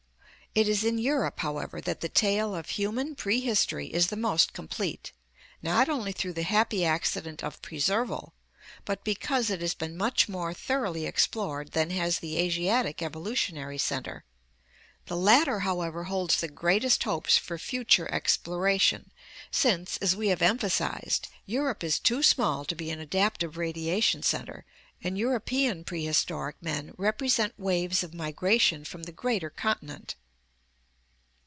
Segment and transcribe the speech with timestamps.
[0.61, 5.13] —It is in Europe, however, that the tale of human prehistory is the most complete,
[5.63, 8.33] not only through the happy acci 676 ORGANIC EVOLUTION dent of preserval,
[8.83, 14.25] but because it has been much more thoroughly explored than has the Asiatic evolutionary center.
[15.05, 19.13] The latter, however^ holds the greatest hopes for future exploration
[19.51, 24.21] since, as we have emphasized, Europe is too small to be an adaptive radia tion
[24.21, 24.65] center
[25.01, 30.15] and European prehistoric men represent waves of migration from the greater continent.